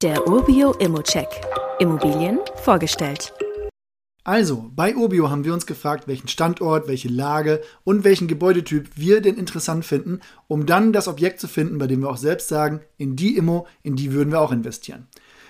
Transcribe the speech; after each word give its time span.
Der 0.00 0.28
Urbio 0.28 0.74
Immocheck. 0.74 1.26
Immobilien 1.80 2.38
vorgestellt. 2.62 3.32
Also, 4.22 4.70
bei 4.76 4.94
Urbio 4.94 5.28
haben 5.28 5.44
wir 5.44 5.52
uns 5.52 5.66
gefragt, 5.66 6.06
welchen 6.06 6.28
Standort, 6.28 6.86
welche 6.86 7.08
Lage 7.08 7.62
und 7.82 8.04
welchen 8.04 8.28
Gebäudetyp 8.28 8.90
wir 8.94 9.20
denn 9.20 9.34
interessant 9.34 9.84
finden, 9.84 10.20
um 10.46 10.66
dann 10.66 10.92
das 10.92 11.08
Objekt 11.08 11.40
zu 11.40 11.48
finden, 11.48 11.78
bei 11.78 11.88
dem 11.88 12.02
wir 12.02 12.10
auch 12.10 12.16
selbst 12.16 12.46
sagen, 12.46 12.82
in 12.96 13.16
die 13.16 13.36
Immo, 13.36 13.66
in 13.82 13.96
die 13.96 14.12
würden 14.12 14.30
wir 14.30 14.40
auch 14.40 14.52
investieren. 14.52 15.08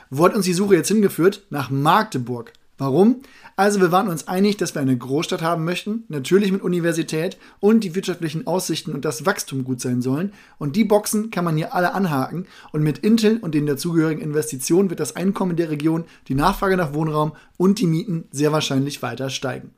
Wo 0.09 0.25
hat 0.25 0.35
uns 0.35 0.47
die 0.47 0.55
Suche 0.55 0.77
jetzt 0.77 0.89
hingeführt? 0.89 1.45
Nach 1.51 1.69
Magdeburg. 1.69 2.55
Warum? 2.79 3.23
Also 3.57 3.81
wir 3.81 3.91
waren 3.91 4.07
uns 4.07 4.29
einig, 4.29 4.57
dass 4.57 4.77
wir 4.77 4.81
eine 4.81 4.97
Großstadt 4.97 5.43
haben 5.43 5.65
möchten, 5.65 6.05
natürlich 6.07 6.53
mit 6.53 6.63
Universität 6.63 7.37
und 7.59 7.83
die 7.83 7.97
wirtschaftlichen 7.97 8.47
Aussichten 8.47 8.93
und 8.93 9.05
das 9.05 9.27
Wachstum 9.27 9.65
gut 9.65 9.81
sein 9.81 10.01
sollen. 10.01 10.33
Und 10.59 10.77
die 10.77 10.85
Boxen 10.85 11.33
kann 11.33 11.45
man 11.45 11.57
hier 11.57 11.75
alle 11.75 11.93
anhaken. 11.93 12.47
Und 12.71 12.85
mit 12.85 12.99
Intel 12.99 13.39
und 13.39 13.57
den 13.57 13.67
dazugehörigen 13.67 14.23
Investitionen 14.23 14.91
wird 14.91 15.01
das 15.01 15.17
Einkommen 15.17 15.57
der 15.57 15.71
Region, 15.71 16.05
die 16.29 16.37
Nachfrage 16.37 16.77
nach 16.77 16.95
Wohnraum 16.95 17.33
und 17.57 17.81
die 17.81 17.89
Mieten 17.89 18.29
sehr 18.31 18.53
wahrscheinlich 18.53 19.03
weiter 19.03 19.29
steigen. 19.29 19.73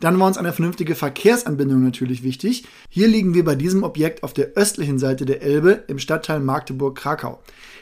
Dann 0.00 0.18
war 0.18 0.26
uns 0.26 0.38
eine 0.38 0.52
vernünftige 0.52 0.94
Verkehrsanbindung 0.94 1.82
natürlich 1.82 2.22
wichtig. 2.22 2.64
Hier 2.88 3.08
liegen 3.08 3.34
wir 3.34 3.44
bei 3.44 3.54
diesem 3.54 3.82
Objekt 3.82 4.22
auf 4.22 4.32
der 4.32 4.52
östlichen 4.54 4.98
Seite 4.98 5.24
der 5.24 5.42
Elbe 5.42 5.84
im 5.88 5.98
Stadtteil 5.98 6.40
Magdeburg-Krakau. 6.40 7.40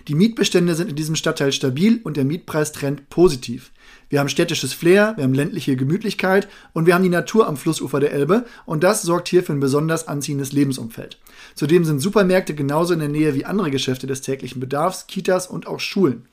Die 0.09 0.15
Mietbestände 0.15 0.75
sind 0.75 0.91
in 0.91 0.97
diesem 0.97 1.17
Stadtteil 1.17 1.53
stabil 1.53 2.01
und 2.03 2.17
der 2.17 2.25
Mietpreistrend 2.25 3.09
positiv. 3.09 3.71
Wir 4.09 4.21
haben 4.21 4.29
städtisches 4.29 4.73
Flair, 4.73 5.15
wir 5.17 5.25
haben 5.25 5.33
ländliche 5.33 5.77
Gemütlichkeit 5.77 6.49
und 6.73 6.87
wir 6.87 6.95
haben 6.95 7.03
die 7.03 7.09
Natur 7.09 7.47
am 7.47 7.57
Flussufer 7.57 8.01
der 8.01 8.13
Elbe 8.13 8.45
und 8.67 8.85
das 8.85 9.03
sorgt 9.03 9.29
hier 9.29 9.43
für 9.43 9.53
ein 9.53 9.61
besonders 9.61 10.09
anziehendes 10.09 10.53
Lebensumfeld. 10.53 11.19
Zudem 11.55 11.85
sind 11.85 12.01
Supermärkte 12.01 12.55
genauso 12.55 12.93
in 12.95 13.01
der 13.01 13.09
Nähe 13.09 13.35
wie 13.35 13.45
andere 13.45 13.71
Geschäfte 13.71 14.07
des 14.07 14.21
täglichen 14.21 14.61
Bedarfs, 14.61 15.07
Kitas 15.07 15.47
und 15.47 15.67
auch 15.67 15.81
Schulen. 15.81 16.27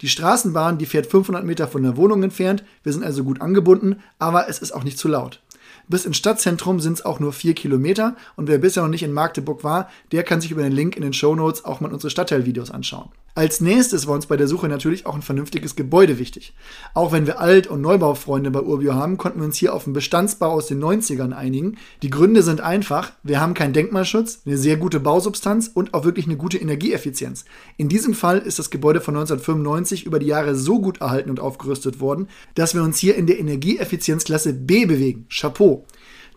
Die 0.00 0.08
Straßenbahn, 0.08 0.78
die 0.78 0.86
fährt 0.86 1.06
500 1.06 1.44
Meter 1.44 1.68
von 1.68 1.82
der 1.82 1.96
Wohnung 1.96 2.22
entfernt. 2.22 2.64
Wir 2.82 2.92
sind 2.92 3.04
also 3.04 3.24
gut 3.24 3.40
angebunden, 3.40 4.02
aber 4.18 4.48
es 4.48 4.58
ist 4.58 4.72
auch 4.72 4.84
nicht 4.84 4.98
zu 4.98 5.08
laut. 5.08 5.40
Bis 5.88 6.04
ins 6.04 6.16
Stadtzentrum 6.16 6.80
sind 6.80 6.94
es 6.94 7.04
auch 7.04 7.20
nur 7.20 7.32
vier 7.32 7.54
Kilometer 7.54 8.16
und 8.36 8.48
wer 8.48 8.58
bisher 8.58 8.82
noch 8.82 8.90
nicht 8.90 9.02
in 9.02 9.12
Magdeburg 9.12 9.64
war, 9.64 9.88
der 10.12 10.22
kann 10.22 10.40
sich 10.40 10.50
über 10.50 10.62
den 10.62 10.72
Link 10.72 10.96
in 10.96 11.02
den 11.02 11.12
Show 11.12 11.34
Notes 11.34 11.64
auch 11.64 11.80
mal 11.80 11.92
unsere 11.92 12.10
Stadtteilvideos 12.10 12.70
anschauen. 12.70 13.10
Als 13.36 13.60
nächstes 13.60 14.08
war 14.08 14.16
uns 14.16 14.26
bei 14.26 14.36
der 14.36 14.48
Suche 14.48 14.68
natürlich 14.68 15.06
auch 15.06 15.14
ein 15.14 15.22
vernünftiges 15.22 15.76
Gebäude 15.76 16.18
wichtig. 16.18 16.52
Auch 16.94 17.12
wenn 17.12 17.28
wir 17.28 17.40
Alt- 17.40 17.68
und 17.68 17.80
Neubaufreunde 17.80 18.50
bei 18.50 18.60
Urbio 18.60 18.94
haben, 18.94 19.18
konnten 19.18 19.38
wir 19.38 19.46
uns 19.46 19.56
hier 19.56 19.72
auf 19.72 19.86
einen 19.86 19.94
Bestandsbau 19.94 20.50
aus 20.50 20.66
den 20.66 20.82
90ern 20.82 21.32
einigen. 21.32 21.76
Die 22.02 22.10
Gründe 22.10 22.42
sind 22.42 22.60
einfach, 22.60 23.12
wir 23.22 23.40
haben 23.40 23.54
keinen 23.54 23.72
Denkmalschutz, 23.72 24.40
eine 24.44 24.58
sehr 24.58 24.76
gute 24.76 24.98
Bausubstanz 24.98 25.70
und 25.72 25.94
auch 25.94 26.04
wirklich 26.04 26.26
eine 26.26 26.36
gute 26.36 26.58
Energieeffizienz. 26.58 27.44
In 27.76 27.88
diesem 27.88 28.14
Fall 28.14 28.38
ist 28.38 28.58
das 28.58 28.70
Gebäude 28.70 29.00
von 29.00 29.14
1995 29.14 30.06
über 30.06 30.18
die 30.18 30.26
Jahre 30.26 30.56
so 30.56 30.80
gut 30.80 31.00
erhalten 31.00 31.30
und 31.30 31.38
aufgerüstet 31.38 32.00
worden, 32.00 32.26
dass 32.56 32.74
wir 32.74 32.82
uns 32.82 32.98
hier 32.98 33.14
in 33.14 33.26
der 33.26 33.38
Energieeffizienzklasse 33.38 34.54
B 34.54 34.86
bewegen. 34.86 35.26
Chapeau! 35.30 35.59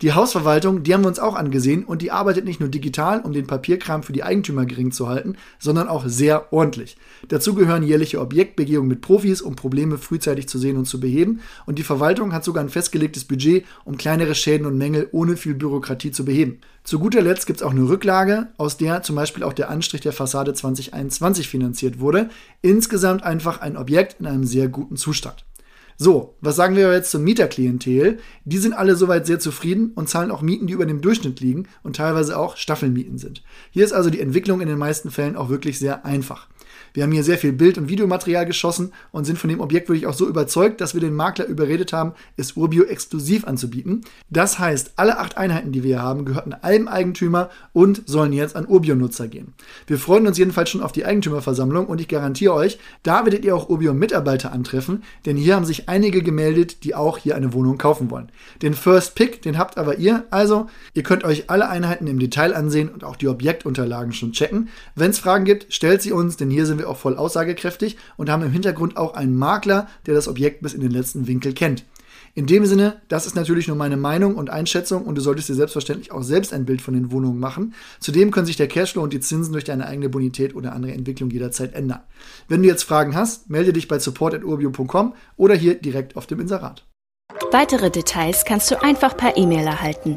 Die 0.02 0.12
Hausverwaltung, 0.12 0.82
die 0.82 0.92
haben 0.92 1.02
wir 1.02 1.08
uns 1.08 1.20
auch 1.20 1.34
angesehen 1.34 1.84
und 1.84 2.02
die 2.02 2.10
arbeitet 2.10 2.44
nicht 2.44 2.60
nur 2.60 2.68
digital, 2.68 3.20
um 3.20 3.32
den 3.32 3.46
Papierkram 3.46 4.02
für 4.02 4.12
die 4.12 4.24
Eigentümer 4.24 4.66
gering 4.66 4.90
zu 4.90 5.08
halten, 5.08 5.36
sondern 5.58 5.88
auch 5.88 6.04
sehr 6.06 6.52
ordentlich. 6.52 6.96
Dazu 7.28 7.54
gehören 7.54 7.82
jährliche 7.84 8.20
Objektbegehungen 8.20 8.88
mit 8.88 9.00
Profis, 9.00 9.40
um 9.40 9.56
Probleme 9.56 9.96
frühzeitig 9.96 10.48
zu 10.48 10.58
sehen 10.58 10.76
und 10.76 10.86
zu 10.86 10.98
beheben. 10.98 11.40
Und 11.64 11.78
die 11.78 11.84
Verwaltung 11.84 12.32
hat 12.32 12.44
sogar 12.44 12.62
ein 12.62 12.70
festgelegtes 12.70 13.24
Budget, 13.24 13.64
um 13.84 13.96
kleinere 13.96 14.34
Schäden 14.34 14.66
und 14.66 14.76
Mängel 14.76 15.08
ohne 15.12 15.36
viel 15.36 15.54
Bürokratie 15.54 16.10
zu 16.10 16.24
beheben. 16.24 16.58
Zu 16.82 16.98
guter 16.98 17.22
Letzt 17.22 17.46
gibt 17.46 17.60
es 17.60 17.62
auch 17.62 17.70
eine 17.70 17.88
Rücklage, 17.88 18.48
aus 18.58 18.76
der 18.76 19.02
zum 19.02 19.16
Beispiel 19.16 19.44
auch 19.44 19.54
der 19.54 19.70
Anstrich 19.70 20.02
der 20.02 20.12
Fassade 20.12 20.52
2021 20.52 21.48
finanziert 21.48 22.00
wurde. 22.00 22.28
Insgesamt 22.60 23.22
einfach 23.22 23.60
ein 23.60 23.76
Objekt 23.76 24.16
in 24.20 24.26
einem 24.26 24.44
sehr 24.44 24.68
guten 24.68 24.96
Zustand. 24.96 25.44
So, 25.96 26.34
was 26.40 26.56
sagen 26.56 26.74
wir 26.74 26.92
jetzt 26.92 27.12
zum 27.12 27.22
Mieterklientel? 27.22 28.18
Die 28.44 28.58
sind 28.58 28.72
alle 28.72 28.96
soweit 28.96 29.26
sehr 29.26 29.38
zufrieden 29.38 29.92
und 29.94 30.08
zahlen 30.08 30.32
auch 30.32 30.42
Mieten, 30.42 30.66
die 30.66 30.72
über 30.72 30.86
dem 30.86 31.00
Durchschnitt 31.00 31.40
liegen 31.40 31.68
und 31.84 31.96
teilweise 31.96 32.36
auch 32.36 32.56
Staffelmieten 32.56 33.18
sind. 33.18 33.42
Hier 33.70 33.84
ist 33.84 33.92
also 33.92 34.10
die 34.10 34.20
Entwicklung 34.20 34.60
in 34.60 34.68
den 34.68 34.78
meisten 34.78 35.10
Fällen 35.10 35.36
auch 35.36 35.50
wirklich 35.50 35.78
sehr 35.78 36.04
einfach. 36.04 36.48
Wir 36.94 37.02
haben 37.02 37.12
hier 37.12 37.24
sehr 37.24 37.38
viel 37.38 37.52
Bild- 37.52 37.76
und 37.76 37.88
Videomaterial 37.88 38.46
geschossen 38.46 38.92
und 39.10 39.24
sind 39.24 39.36
von 39.36 39.50
dem 39.50 39.60
Objekt 39.60 39.88
wirklich 39.88 40.06
auch 40.06 40.14
so 40.14 40.28
überzeugt, 40.28 40.80
dass 40.80 40.94
wir 40.94 41.00
den 41.00 41.14
Makler 41.14 41.46
überredet 41.46 41.92
haben, 41.92 42.12
es 42.36 42.56
Urbio 42.56 42.84
exklusiv 42.84 43.46
anzubieten. 43.46 44.02
Das 44.30 44.60
heißt, 44.60 44.92
alle 44.94 45.18
acht 45.18 45.36
Einheiten, 45.36 45.72
die 45.72 45.82
wir 45.82 45.96
hier 45.96 46.02
haben, 46.02 46.24
gehörten 46.24 46.52
einem 46.52 46.86
Eigentümer 46.86 47.50
und 47.72 48.02
sollen 48.06 48.32
jetzt 48.32 48.54
an 48.54 48.66
Urbio-Nutzer 48.68 49.26
gehen. 49.26 49.54
Wir 49.88 49.98
freuen 49.98 50.28
uns 50.28 50.38
jedenfalls 50.38 50.70
schon 50.70 50.82
auf 50.82 50.92
die 50.92 51.04
Eigentümerversammlung 51.04 51.86
und 51.86 52.00
ich 52.00 52.06
garantiere 52.06 52.54
euch, 52.54 52.78
da 53.02 53.24
werdet 53.24 53.44
ihr 53.44 53.56
auch 53.56 53.68
Urbio-Mitarbeiter 53.68 54.52
antreffen, 54.52 55.02
denn 55.26 55.36
hier 55.36 55.56
haben 55.56 55.64
sich 55.64 55.83
einige 55.88 56.22
gemeldet, 56.22 56.84
die 56.84 56.94
auch 56.94 57.18
hier 57.18 57.36
eine 57.36 57.52
Wohnung 57.52 57.78
kaufen 57.78 58.10
wollen. 58.10 58.30
Den 58.62 58.74
First 58.74 59.14
Pick, 59.14 59.42
den 59.42 59.58
habt 59.58 59.78
aber 59.78 59.98
ihr, 59.98 60.24
also 60.30 60.66
ihr 60.94 61.02
könnt 61.02 61.24
euch 61.24 61.50
alle 61.50 61.68
Einheiten 61.68 62.06
im 62.06 62.18
Detail 62.18 62.54
ansehen 62.54 62.88
und 62.88 63.04
auch 63.04 63.16
die 63.16 63.28
Objektunterlagen 63.28 64.12
schon 64.12 64.32
checken. 64.32 64.68
Wenn 64.94 65.10
es 65.10 65.18
Fragen 65.18 65.44
gibt, 65.44 65.72
stellt 65.72 66.02
sie 66.02 66.12
uns, 66.12 66.36
denn 66.36 66.50
hier 66.50 66.66
sind 66.66 66.78
wir 66.78 66.88
auch 66.88 66.96
voll 66.96 67.16
aussagekräftig 67.16 67.96
und 68.16 68.30
haben 68.30 68.42
im 68.42 68.52
Hintergrund 68.52 68.96
auch 68.96 69.14
einen 69.14 69.36
Makler, 69.36 69.88
der 70.06 70.14
das 70.14 70.28
Objekt 70.28 70.62
bis 70.62 70.74
in 70.74 70.80
den 70.80 70.90
letzten 70.90 71.26
Winkel 71.26 71.52
kennt. 71.52 71.84
In 72.34 72.46
dem 72.46 72.66
Sinne, 72.66 73.02
das 73.08 73.26
ist 73.26 73.36
natürlich 73.36 73.68
nur 73.68 73.76
meine 73.76 73.96
Meinung 73.96 74.34
und 74.34 74.50
Einschätzung 74.50 75.04
und 75.04 75.14
du 75.16 75.20
solltest 75.22 75.48
dir 75.48 75.54
selbstverständlich 75.54 76.12
auch 76.12 76.22
selbst 76.22 76.52
ein 76.52 76.64
Bild 76.64 76.82
von 76.82 76.94
den 76.94 77.12
Wohnungen 77.12 77.38
machen. 77.38 77.74
Zudem 78.00 78.30
können 78.30 78.46
sich 78.46 78.56
der 78.56 78.68
Cashflow 78.68 79.02
und 79.02 79.12
die 79.12 79.20
Zinsen 79.20 79.52
durch 79.52 79.64
deine 79.64 79.86
eigene 79.86 80.08
Bonität 80.08 80.54
oder 80.54 80.72
andere 80.72 80.92
Entwicklung 80.92 81.30
jederzeit 81.30 81.74
ändern. 81.74 82.00
Wenn 82.48 82.62
du 82.62 82.68
jetzt 82.68 82.82
Fragen 82.84 83.14
hast, 83.14 83.50
melde 83.50 83.72
dich 83.72 83.88
bei 83.88 83.98
support.urbio.com 83.98 85.14
oder 85.36 85.54
hier 85.54 85.74
direkt 85.74 86.16
auf 86.16 86.26
dem 86.26 86.40
Inserat. 86.40 86.84
Weitere 87.52 87.90
Details 87.90 88.44
kannst 88.44 88.70
du 88.70 88.82
einfach 88.82 89.16
per 89.16 89.36
E-Mail 89.36 89.66
erhalten. 89.66 90.16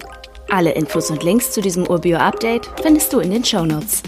Alle 0.49 0.71
Infos 0.71 1.11
und 1.11 1.23
Links 1.23 1.51
zu 1.51 1.61
diesem 1.61 1.87
Urbio-Update 1.87 2.69
findest 2.81 3.11
du 3.13 3.19
in 3.19 3.31
den 3.31 3.43
Show 3.43 3.65
Notes. 3.65 4.01